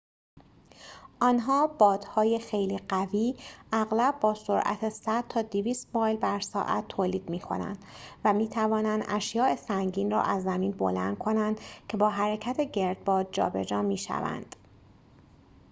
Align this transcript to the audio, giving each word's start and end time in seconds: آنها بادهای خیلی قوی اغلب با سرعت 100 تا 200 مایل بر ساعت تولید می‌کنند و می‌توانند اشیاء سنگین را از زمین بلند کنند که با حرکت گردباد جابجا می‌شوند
آنها 1.21 1.67
بادهای 1.67 2.39
خیلی 2.39 2.77
قوی 2.77 3.35
اغلب 3.73 4.19
با 4.19 4.33
سرعت 4.35 4.89
100 4.89 5.27
تا 5.27 5.41
200 5.41 5.89
مایل 5.93 6.17
بر 6.17 6.39
ساعت 6.39 6.87
تولید 6.87 7.29
می‌کنند 7.29 7.85
و 8.25 8.33
می‌توانند 8.33 9.05
اشیاء 9.07 9.55
سنگین 9.55 10.11
را 10.11 10.21
از 10.21 10.43
زمین 10.43 10.71
بلند 10.71 11.17
کنند 11.17 11.61
که 11.89 11.97
با 11.97 12.09
حرکت 12.09 12.61
گردباد 12.61 13.27
جابجا 13.31 13.81
می‌شوند 13.81 14.55